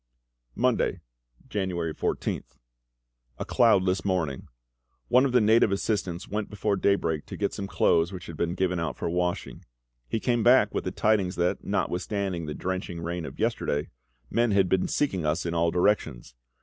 Monday, 0.55 1.01
January 1.47 1.93
14th. 1.93 2.57
A 3.37 3.45
cloudless 3.45 4.03
morning. 4.03 4.47
One 5.09 5.25
of 5.25 5.31
the 5.31 5.39
native 5.39 5.71
assistants 5.71 6.27
went 6.27 6.49
before 6.49 6.75
daybreak 6.75 7.27
to 7.27 7.37
get 7.37 7.53
some 7.53 7.67
clothes 7.67 8.11
which 8.11 8.25
had 8.25 8.35
been 8.35 8.55
given 8.55 8.79
out 8.79 8.97
for 8.97 9.11
washing. 9.11 9.63
He 10.09 10.19
came 10.19 10.41
back 10.41 10.73
with 10.73 10.85
the 10.85 10.91
tidings 10.91 11.35
that, 11.35 11.63
notwithstanding 11.63 12.47
the 12.47 12.55
drenching 12.55 12.99
rain 12.99 13.25
of 13.25 13.37
yesterday, 13.37 13.89
men 14.27 14.49
had 14.53 14.67
been 14.67 14.87
seeking 14.87 15.23
us 15.23 15.45
in 15.45 15.53
all 15.53 15.69
directions. 15.69 16.33